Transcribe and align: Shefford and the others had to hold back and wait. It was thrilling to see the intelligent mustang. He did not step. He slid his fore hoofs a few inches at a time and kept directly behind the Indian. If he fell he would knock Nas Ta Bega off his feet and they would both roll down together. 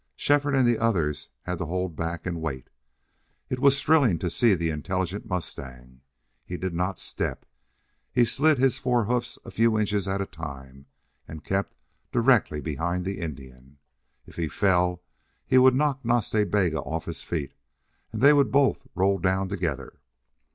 Shefford 0.15 0.55
and 0.55 0.67
the 0.67 0.79
others 0.79 1.29
had 1.43 1.59
to 1.59 1.67
hold 1.67 1.95
back 1.95 2.25
and 2.25 2.41
wait. 2.41 2.71
It 3.49 3.59
was 3.59 3.79
thrilling 3.83 4.17
to 4.17 4.31
see 4.31 4.55
the 4.55 4.71
intelligent 4.71 5.27
mustang. 5.27 6.01
He 6.43 6.57
did 6.57 6.73
not 6.73 6.97
step. 6.97 7.45
He 8.11 8.25
slid 8.25 8.57
his 8.57 8.79
fore 8.79 9.05
hoofs 9.05 9.37
a 9.45 9.51
few 9.51 9.77
inches 9.77 10.07
at 10.07 10.19
a 10.19 10.25
time 10.25 10.87
and 11.27 11.43
kept 11.43 11.75
directly 12.11 12.59
behind 12.61 13.05
the 13.05 13.19
Indian. 13.19 13.77
If 14.25 14.37
he 14.37 14.47
fell 14.47 15.03
he 15.45 15.59
would 15.59 15.75
knock 15.75 16.03
Nas 16.03 16.31
Ta 16.31 16.45
Bega 16.45 16.79
off 16.79 17.05
his 17.05 17.21
feet 17.21 17.53
and 18.11 18.23
they 18.23 18.33
would 18.33 18.51
both 18.51 18.87
roll 18.95 19.19
down 19.19 19.49
together. 19.49 19.99